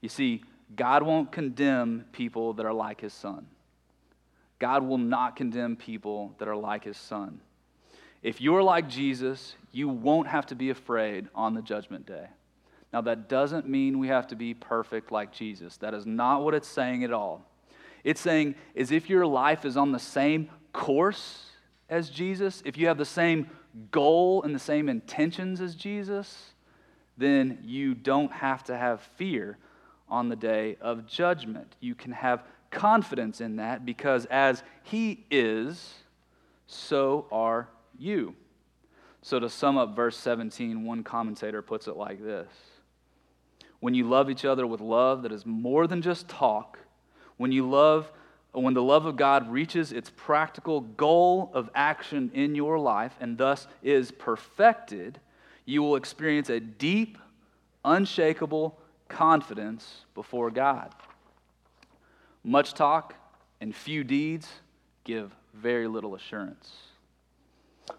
[0.02, 0.42] You see,
[0.76, 3.46] God won't condemn people that are like his son.
[4.58, 7.40] God will not condemn people that are like his son.
[8.22, 12.26] If you're like Jesus, you won't have to be afraid on the judgment day.
[12.92, 15.78] Now, that doesn't mean we have to be perfect like Jesus.
[15.78, 17.44] That is not what it's saying at all.
[18.04, 21.46] It's saying is if your life is on the same course
[21.88, 23.48] as Jesus, if you have the same
[23.90, 26.52] goal and the same intentions as Jesus,
[27.16, 29.58] then you don't have to have fear
[30.12, 31.74] on the day of judgment.
[31.80, 35.94] You can have confidence in that because as He is,
[36.66, 38.36] so are you.
[39.22, 42.48] So, to sum up verse 17, one commentator puts it like this
[43.80, 46.78] When you love each other with love that is more than just talk,
[47.38, 48.12] when you love,
[48.52, 53.38] when the love of God reaches its practical goal of action in your life and
[53.38, 55.18] thus is perfected,
[55.64, 57.16] you will experience a deep,
[57.82, 58.78] unshakable,
[59.12, 60.92] confidence before God.
[62.42, 63.14] Much talk
[63.60, 64.48] and few deeds
[65.04, 66.72] give very little assurance.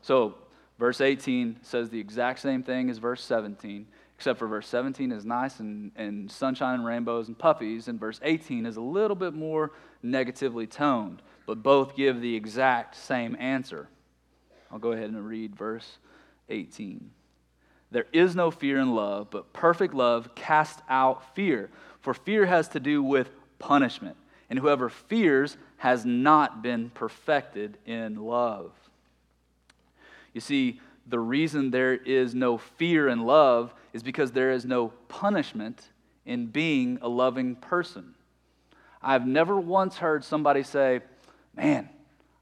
[0.02, 0.36] So,
[0.80, 3.86] verse 18 says the exact same thing as verse 17,
[4.18, 8.20] except for verse 17 is nice and, and sunshine and rainbows and puppies, and verse
[8.24, 9.72] 18 is a little bit more
[10.02, 13.88] negatively toned, but both give the exact same answer.
[14.72, 16.00] I'll go ahead and read verse
[16.50, 17.12] 18.
[17.94, 21.70] There is no fear in love, but perfect love casts out fear.
[22.02, 23.30] For fear has to do with
[23.60, 24.18] punishment,
[24.50, 28.72] and whoever fears has not been perfected in love.
[30.34, 34.88] You see, the reason there is no fear in love is because there is no
[35.08, 35.88] punishment
[36.26, 38.16] in being a loving person.
[39.04, 41.02] I've never once heard somebody say,
[41.56, 41.90] Man,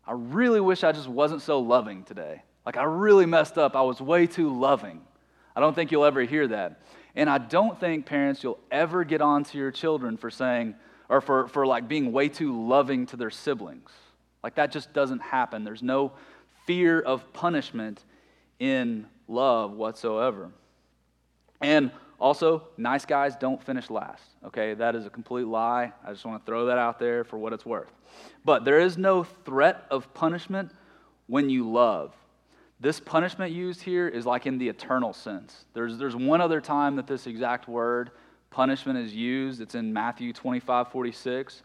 [0.07, 2.43] I really wish I just wasn't so loving today.
[2.65, 3.75] Like, I really messed up.
[3.75, 5.01] I was way too loving.
[5.55, 6.81] I don't think you'll ever hear that.
[7.15, 10.75] And I don't think, parents, you'll ever get on to your children for saying,
[11.09, 13.91] or for, for like being way too loving to their siblings.
[14.43, 15.63] Like, that just doesn't happen.
[15.63, 16.13] There's no
[16.65, 18.05] fear of punishment
[18.59, 20.51] in love whatsoever.
[21.59, 24.23] And also, nice guys don't finish last.
[24.45, 25.91] Okay, that is a complete lie.
[26.05, 27.91] I just want to throw that out there for what it's worth.
[28.45, 30.71] But there is no threat of punishment
[31.27, 32.13] when you love.
[32.81, 35.65] This punishment used here is like in the eternal sense.
[35.75, 38.09] There's, there's one other time that this exact word,
[38.49, 39.61] punishment, is used.
[39.61, 41.61] It's in Matthew 25 46.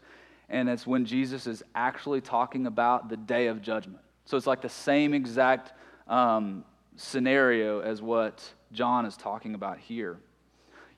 [0.49, 4.03] And it's when Jesus is actually talking about the day of judgment.
[4.25, 5.73] So it's like the same exact
[6.07, 6.63] um,
[6.97, 10.19] scenario as what John is talking about here.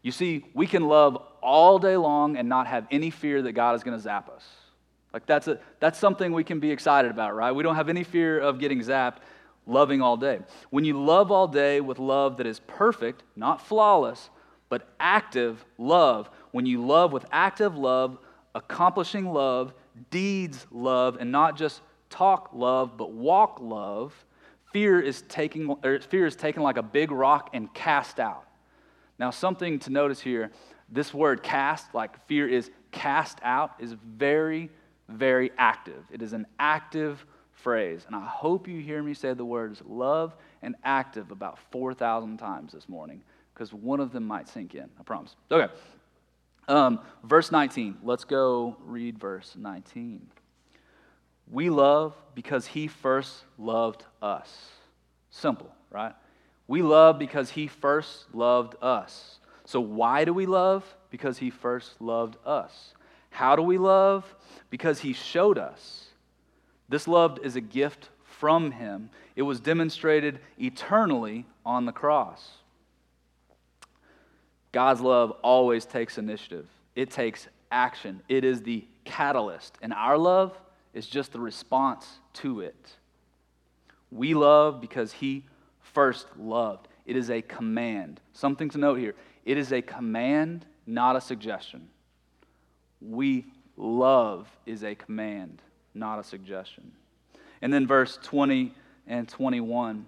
[0.01, 3.73] You see, we can love all day long and not have any fear that God
[3.75, 4.43] is going to zap us.
[5.13, 7.53] Like that's, a, that's something we can be excited about, right?
[7.53, 9.19] We don't have any fear of getting zapped
[9.65, 10.39] loving all day.
[10.69, 14.29] When you love all day with love that is perfect, not flawless,
[14.69, 18.17] but active love, when you love with active love,
[18.55, 19.73] accomplishing love,
[20.09, 24.13] deeds love, and not just talk love, but walk love,
[24.71, 25.75] fear is taking
[26.09, 28.45] fear is taken like a big rock and cast out.
[29.17, 30.51] Now, something to notice here,
[30.89, 34.69] this word cast, like fear is cast out, is very,
[35.09, 36.03] very active.
[36.09, 37.25] It is an active
[37.63, 38.03] phrase.
[38.07, 42.73] And I hope you hear me say the words love and active about 4,000 times
[42.73, 43.21] this morning
[43.53, 44.89] because one of them might sink in.
[44.99, 45.35] I promise.
[45.51, 45.71] Okay.
[46.67, 47.97] Um, verse 19.
[48.03, 50.27] Let's go read verse 19.
[51.51, 54.69] We love because he first loved us.
[55.31, 56.13] Simple, right?
[56.67, 59.39] We love because he first loved us.
[59.65, 60.85] So, why do we love?
[61.09, 62.93] Because he first loved us.
[63.31, 64.35] How do we love?
[64.69, 66.08] Because he showed us.
[66.89, 69.11] This love is a gift from him.
[69.35, 72.49] It was demonstrated eternally on the cross.
[74.71, 78.21] God's love always takes initiative, it takes action.
[78.27, 79.77] It is the catalyst.
[79.81, 80.59] And our love
[80.93, 82.97] is just the response to it.
[84.11, 85.45] We love because he
[85.81, 86.87] first loved.
[87.05, 88.21] It is a command.
[88.33, 89.13] Something to note here
[89.45, 91.89] it is a command, not a suggestion.
[93.01, 93.45] We
[93.77, 95.61] love is a command
[95.93, 96.91] not a suggestion.
[97.61, 98.73] And then verse 20
[99.07, 100.05] and 21.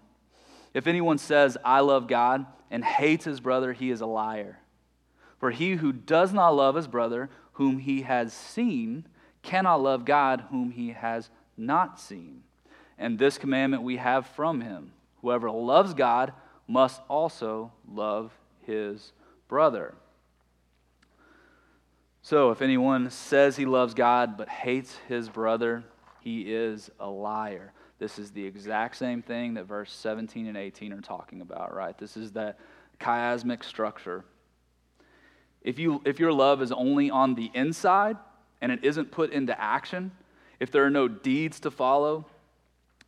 [0.74, 4.58] If anyone says, I love God, and hates his brother, he is a liar.
[5.40, 9.06] For he who does not love his brother, whom he has seen,
[9.42, 12.44] cannot love God, whom he has not seen.
[12.98, 16.34] And this commandment we have from him whoever loves God
[16.68, 18.32] must also love
[18.66, 19.12] his
[19.48, 19.94] brother.
[22.24, 25.84] So, if anyone says he loves God but hates his brother,
[26.20, 27.74] he is a liar.
[27.98, 31.98] This is the exact same thing that verse 17 and 18 are talking about, right?
[31.98, 32.60] This is that
[33.00, 34.24] chiasmic structure.
[35.64, 38.18] If, you, if your love is only on the inside
[38.62, 40.12] and it isn't put into action,
[40.60, 42.26] if there are no deeds to follow,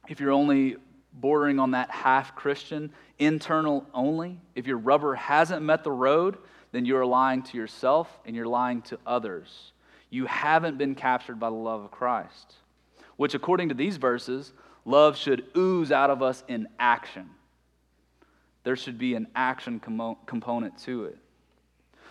[0.08, 0.78] if you're only
[1.14, 6.38] bordering on that half Christian, internal only, if your rubber hasn't met the road,
[6.74, 9.72] then you're lying to yourself and you're lying to others.
[10.10, 12.56] You haven't been captured by the love of Christ,
[13.16, 14.52] which, according to these verses,
[14.84, 17.30] love should ooze out of us in action.
[18.64, 21.18] There should be an action com- component to it.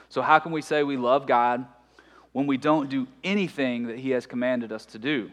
[0.08, 1.66] So, how can we say we love God
[2.30, 5.30] when we don't do anything that He has commanded us to do?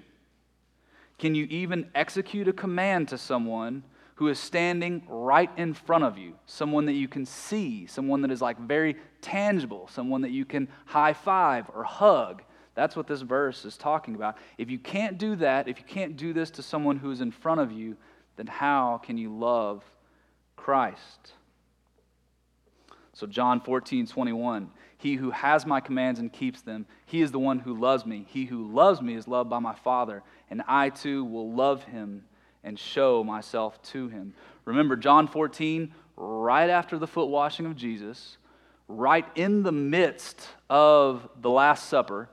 [1.20, 3.84] Can you even execute a command to someone
[4.20, 8.30] who is standing right in front of you, someone that you can see, someone that
[8.30, 12.42] is like very tangible, someone that you can high five or hug.
[12.76, 14.36] That's what this verse is talking about.
[14.58, 17.32] If you can't do that, if you can't do this to someone who is in
[17.32, 17.96] front of you,
[18.36, 19.86] then how can you love
[20.58, 21.32] Christ?
[23.14, 24.70] So, John 14, 21.
[24.98, 28.26] He who has my commands and keeps them, he is the one who loves me.
[28.28, 32.26] He who loves me is loved by my Father, and I too will love him
[32.64, 34.34] and show myself to him.
[34.66, 38.38] Remember, John 14, right after the foot washing of Jesus,
[38.88, 42.30] right in the midst of the Last Supper,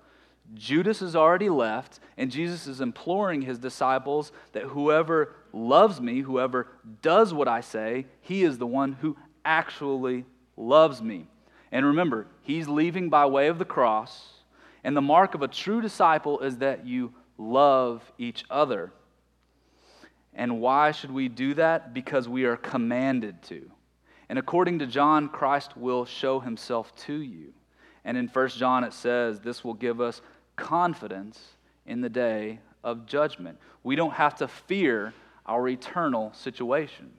[0.55, 6.69] Judas has already left, and Jesus is imploring his disciples that whoever loves me, whoever
[7.03, 10.25] does what I say, he is the one who actually
[10.57, 11.27] loves me.
[11.73, 14.35] And remember, he's leaving by way of the cross.
[14.85, 18.93] And the mark of a true disciple is that you love each other.
[20.37, 21.93] And why should we do that?
[21.93, 23.69] Because we are commanded to.
[24.29, 27.53] And according to John, Christ will show himself to you.
[28.05, 30.21] And in 1 John, it says this will give us
[30.55, 31.41] confidence
[31.87, 33.59] in the day of judgment.
[33.83, 35.15] We don't have to fear
[35.47, 37.11] our eternal situation.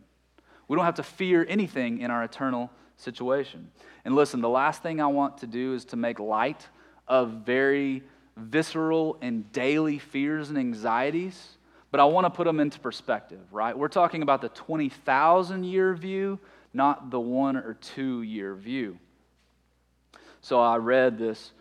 [0.68, 3.72] We don't have to fear anything in our eternal situation.
[4.06, 6.68] And listen, the last thing I want to do is to make light
[7.08, 8.04] of very
[8.36, 11.57] visceral and daily fears and anxieties,
[11.92, 13.78] but I want to put them into perspective, right?
[13.78, 16.40] We're talking about the 20,000 year view,
[16.74, 19.00] not the one or two year view.
[20.42, 21.52] So I read this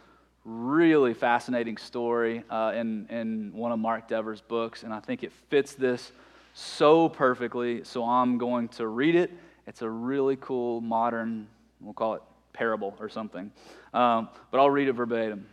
[0.44, 5.32] really fascinating story uh, in, in one of Mark Dever's books, and I think it
[5.50, 6.12] fits this
[6.54, 7.84] so perfectly.
[7.84, 9.32] So I'm going to read it.
[9.66, 11.48] It's a really cool modern,
[11.80, 12.22] we'll call it
[12.52, 13.50] parable or something.
[13.92, 15.46] Um, but I'll read it verbatim.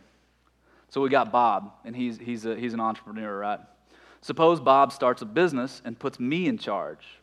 [0.90, 3.58] So we got Bob, and he's, he's, a, he's an entrepreneur, right?
[4.24, 7.20] Suppose Bob starts a business and puts me in charge.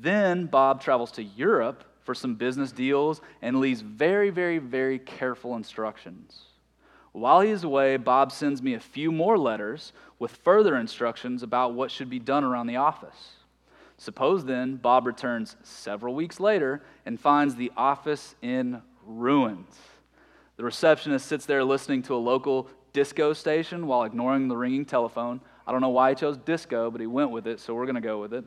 [0.00, 5.54] Then Bob travels to Europe for some business deals and leaves very, very, very careful
[5.54, 6.44] instructions.
[7.12, 11.74] While he is away, Bob sends me a few more letters with further instructions about
[11.74, 13.32] what should be done around the office.
[13.98, 19.76] Suppose then Bob returns several weeks later and finds the office in ruins.
[20.56, 25.42] The receptionist sits there listening to a local disco station while ignoring the ringing telephone.
[25.68, 27.94] I don't know why he chose disco, but he went with it, so we're going
[27.94, 28.42] to go with it.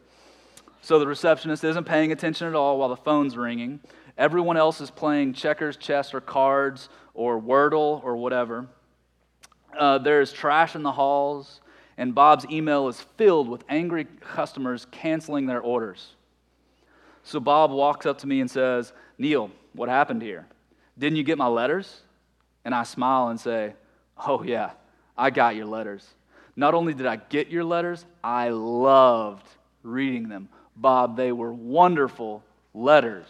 [0.82, 3.80] So the receptionist isn't paying attention at all while the phone's ringing.
[4.18, 8.66] Everyone else is playing checkers, chess, or cards, or Wordle, or whatever.
[9.78, 11.62] Uh, there's trash in the halls,
[11.96, 16.16] and Bob's email is filled with angry customers canceling their orders.
[17.22, 20.48] So Bob walks up to me and says, Neil, what happened here?
[20.98, 22.02] Didn't you get my letters?
[22.66, 23.76] And I smile and say,
[24.18, 24.72] Oh, yeah,
[25.16, 26.16] I got your letters.
[26.56, 29.48] Not only did I get your letters, I loved
[29.84, 30.50] reading them.
[30.76, 32.44] Bob, they were wonderful
[32.74, 33.28] letters.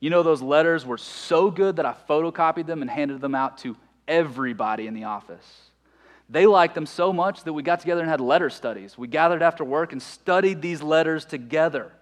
[0.00, 3.58] You know, those letters were so good that I photocopied them and handed them out
[3.58, 3.76] to
[4.06, 5.70] everybody in the office.
[6.28, 8.96] They liked them so much that we got together and had letter studies.
[8.96, 11.92] We gathered after work and studied these letters together.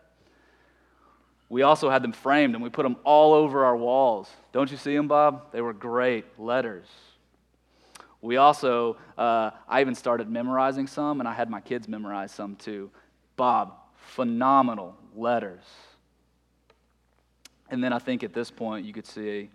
[1.49, 4.30] We also had them framed and we put them all over our walls.
[4.53, 5.53] Don't you see them, Bob?
[5.53, 6.86] They were great letters.
[8.23, 12.55] We also, uh, I even started memorizing some, and I had my kids memorize some
[12.55, 12.91] too.
[13.37, 15.64] Bob, phenomenal letters.
[17.68, 19.51] And then I think at this point you could see,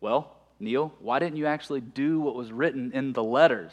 [0.00, 3.72] well, Neil, why didn't you actually do what was written in the letters?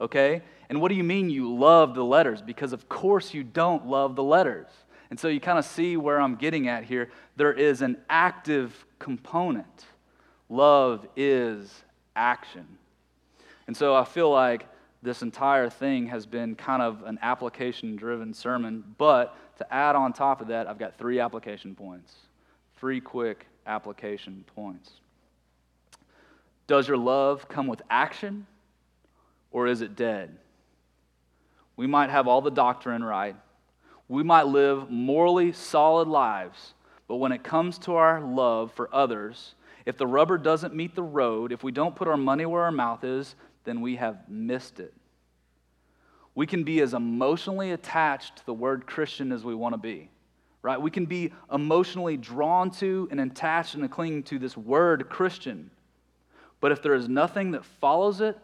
[0.00, 0.42] Okay?
[0.68, 2.40] And what do you mean you love the letters?
[2.40, 4.68] Because of course you don't love the letters.
[5.10, 7.10] And so you kind of see where I'm getting at here.
[7.36, 9.86] There is an active component.
[10.48, 11.82] Love is
[12.14, 12.66] action.
[13.68, 14.66] And so I feel like
[15.02, 18.82] this entire thing has been kind of an application driven sermon.
[18.96, 22.14] But to add on top of that, I've got three application points.
[22.78, 24.90] Three quick application points.
[26.66, 28.46] Does your love come with action
[29.50, 30.36] or is it dead?
[31.76, 33.36] We might have all the doctrine right.
[34.08, 36.72] We might live morally solid lives,
[37.06, 39.54] but when it comes to our love for others,
[39.88, 42.72] if the rubber doesn't meet the road, if we don't put our money where our
[42.72, 43.34] mouth is,
[43.68, 44.94] then we have missed it.
[46.34, 50.08] We can be as emotionally attached to the word Christian as we want to be,
[50.62, 50.80] right?
[50.80, 55.70] We can be emotionally drawn to and attached and clinging to this word Christian.
[56.60, 58.38] But if there is nothing that follows it,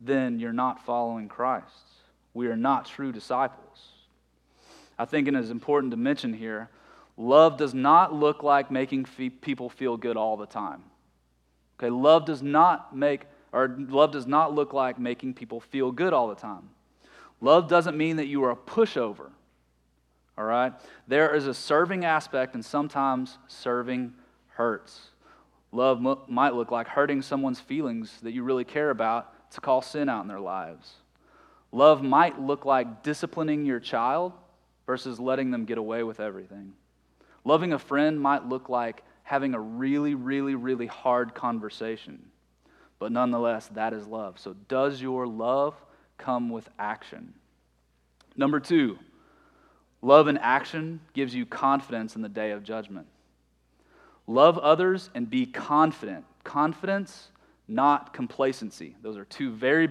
[0.00, 1.66] then you're not following Christ.
[2.32, 3.92] We are not true disciples.
[4.98, 6.70] I think it is important to mention here
[7.18, 9.06] love does not look like making
[9.40, 10.84] people feel good all the time.
[11.78, 16.12] Okay, love does not make or love does not look like making people feel good
[16.12, 16.70] all the time.
[17.40, 19.30] Love doesn't mean that you are a pushover.
[20.38, 20.72] All right?
[21.06, 24.12] There is a serving aspect, and sometimes serving
[24.48, 25.10] hurts.
[25.72, 30.08] Love might look like hurting someone's feelings that you really care about to call sin
[30.08, 30.94] out in their lives.
[31.72, 34.32] Love might look like disciplining your child
[34.86, 36.72] versus letting them get away with everything.
[37.44, 42.24] Loving a friend might look like having a really, really, really hard conversation.
[42.98, 44.38] But nonetheless, that is love.
[44.38, 45.74] So, does your love
[46.18, 47.34] come with action?
[48.36, 48.98] Number two,
[50.02, 53.06] love in action gives you confidence in the day of judgment.
[54.26, 56.24] Love others and be confident.
[56.42, 57.28] Confidence,
[57.68, 58.96] not complacency.
[59.02, 59.88] Those are two very,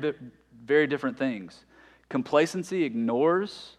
[0.65, 1.65] very different things.
[2.09, 3.77] Complacency ignores,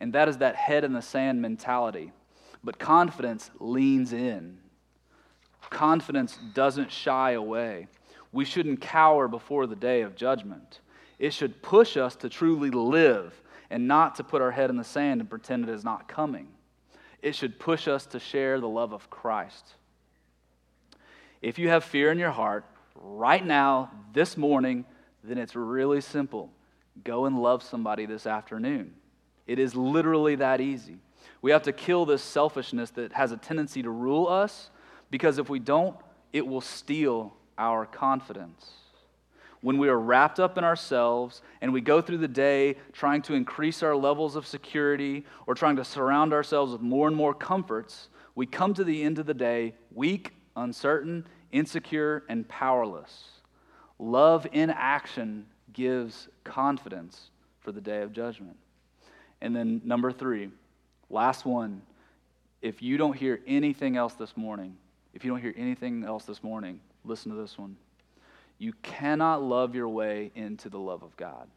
[0.00, 2.12] and that is that head in the sand mentality.
[2.62, 4.58] But confidence leans in.
[5.70, 7.88] Confidence doesn't shy away.
[8.32, 10.80] We shouldn't cower before the day of judgment.
[11.18, 14.84] It should push us to truly live and not to put our head in the
[14.84, 16.48] sand and pretend it is not coming.
[17.22, 19.74] It should push us to share the love of Christ.
[21.42, 22.64] If you have fear in your heart
[22.94, 24.84] right now, this morning,
[25.22, 26.50] then it's really simple.
[27.04, 28.94] Go and love somebody this afternoon.
[29.46, 30.98] It is literally that easy.
[31.42, 34.70] We have to kill this selfishness that has a tendency to rule us
[35.10, 35.96] because if we don't,
[36.32, 38.70] it will steal our confidence.
[39.60, 43.34] When we are wrapped up in ourselves and we go through the day trying to
[43.34, 48.08] increase our levels of security or trying to surround ourselves with more and more comforts,
[48.34, 53.42] we come to the end of the day weak, uncertain, insecure, and powerless.
[53.98, 55.44] Love in action
[55.74, 57.28] gives confidence
[57.60, 58.56] for the day of judgment.
[59.42, 60.48] And then, number three,
[61.10, 61.82] last one.
[62.62, 64.76] If you don't hear anything else this morning,
[65.12, 67.76] if you don't hear anything else this morning, listen to this one.
[68.58, 71.48] You cannot love your way into the love of God.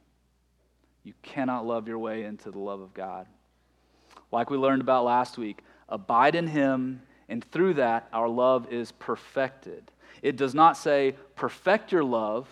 [1.03, 3.27] You cannot love your way into the love of God.
[4.31, 8.91] Like we learned about last week, abide in Him, and through that, our love is
[8.93, 9.91] perfected.
[10.21, 12.47] It does not say, perfect your love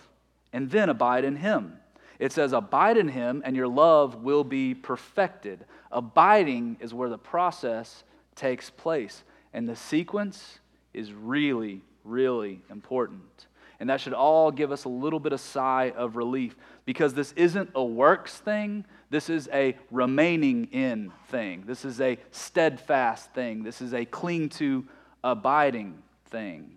[0.52, 1.78] and then abide in Him.
[2.18, 5.64] It says, abide in Him, and your love will be perfected.
[5.90, 8.04] Abiding is where the process
[8.36, 9.24] takes place.
[9.52, 10.60] And the sequence
[10.94, 13.46] is really, really important.
[13.80, 17.32] And that should all give us a little bit of sigh of relief because this
[17.32, 18.84] isn't a works thing.
[19.10, 21.64] This is a remaining in thing.
[21.66, 23.64] This is a steadfast thing.
[23.64, 24.86] This is a cling to
[25.24, 26.76] abiding thing.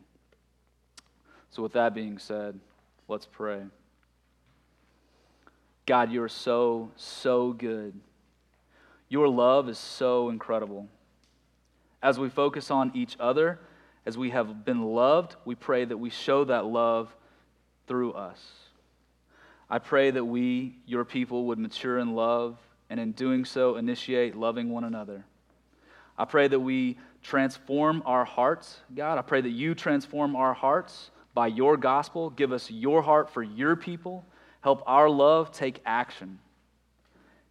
[1.52, 2.60] So, with that being said,
[3.08, 3.62] let's pray.
[5.86, 7.94] God, you are so, so good.
[9.10, 10.88] Your love is so incredible.
[12.02, 13.60] As we focus on each other,
[14.06, 17.16] as we have been loved, we pray that we show that love
[17.88, 18.40] through us.
[19.70, 22.58] I pray that we, your people, would mature in love
[22.90, 25.26] and in doing so initiate loving one another.
[26.18, 29.18] I pray that we transform our hearts, God.
[29.18, 32.30] I pray that you transform our hearts by your gospel.
[32.30, 34.24] Give us your heart for your people.
[34.62, 36.40] Help our love take action.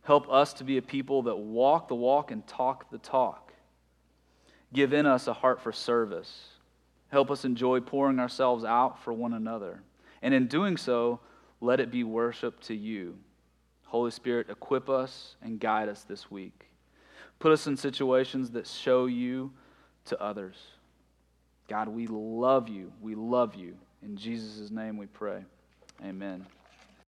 [0.02, 3.43] Help us to be a people that walk the walk and talk the talk.
[4.74, 6.48] Give in us a heart for service.
[7.08, 9.82] Help us enjoy pouring ourselves out for one another.
[10.20, 11.20] And in doing so,
[11.60, 13.16] let it be worship to you.
[13.84, 16.66] Holy Spirit, equip us and guide us this week.
[17.38, 19.52] Put us in situations that show you
[20.06, 20.56] to others.
[21.68, 22.92] God, we love you.
[23.00, 23.76] We love you.
[24.02, 25.44] In Jesus' name we pray.
[26.04, 26.44] Amen.